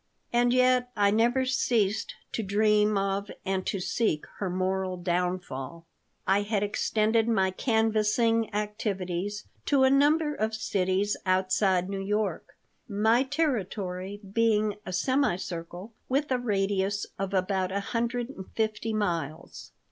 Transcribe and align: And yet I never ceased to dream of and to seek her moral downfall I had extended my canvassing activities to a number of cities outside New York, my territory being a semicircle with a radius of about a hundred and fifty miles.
And 0.33 0.51
yet 0.51 0.89
I 0.95 1.11
never 1.11 1.45
ceased 1.45 2.15
to 2.31 2.41
dream 2.41 2.97
of 2.97 3.29
and 3.45 3.67
to 3.67 3.79
seek 3.79 4.25
her 4.39 4.49
moral 4.49 4.97
downfall 4.97 5.85
I 6.25 6.41
had 6.41 6.63
extended 6.63 7.27
my 7.27 7.51
canvassing 7.51 8.51
activities 8.51 9.45
to 9.67 9.83
a 9.83 9.91
number 9.91 10.33
of 10.33 10.55
cities 10.55 11.17
outside 11.23 11.87
New 11.87 12.01
York, 12.01 12.57
my 12.89 13.21
territory 13.21 14.19
being 14.27 14.73
a 14.87 14.91
semicircle 14.91 15.93
with 16.09 16.31
a 16.31 16.39
radius 16.39 17.05
of 17.19 17.35
about 17.35 17.71
a 17.71 17.79
hundred 17.93 18.29
and 18.29 18.47
fifty 18.55 18.93
miles. 18.93 19.71